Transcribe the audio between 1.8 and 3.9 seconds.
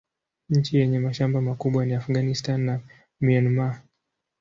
ni Afghanistan na Myanmar.